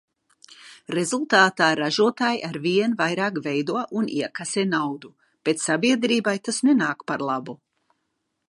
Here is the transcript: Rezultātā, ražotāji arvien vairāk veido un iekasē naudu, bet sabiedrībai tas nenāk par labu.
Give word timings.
Rezultātā, 0.93 1.67
ražotāji 1.79 2.41
arvien 2.47 2.97
vairāk 3.03 3.37
veido 3.49 3.77
un 4.01 4.09
iekasē 4.17 4.67
naudu, 4.73 5.15
bet 5.51 5.65
sabiedrībai 5.69 6.37
tas 6.49 6.63
nenāk 6.71 7.11
par 7.13 7.27
labu. 7.33 7.61